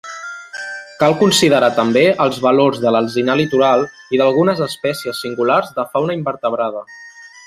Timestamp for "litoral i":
3.41-4.21